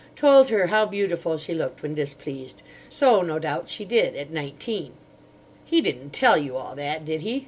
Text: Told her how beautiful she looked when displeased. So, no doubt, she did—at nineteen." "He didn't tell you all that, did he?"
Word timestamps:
Told 0.15 0.49
her 0.49 0.65
how 0.65 0.87
beautiful 0.87 1.37
she 1.37 1.53
looked 1.53 1.83
when 1.83 1.93
displeased. 1.93 2.63
So, 2.89 3.21
no 3.21 3.37
doubt, 3.37 3.69
she 3.69 3.85
did—at 3.85 4.31
nineteen." 4.31 4.93
"He 5.63 5.79
didn't 5.79 6.09
tell 6.11 6.39
you 6.39 6.57
all 6.57 6.73
that, 6.73 7.05
did 7.05 7.21
he?" 7.21 7.39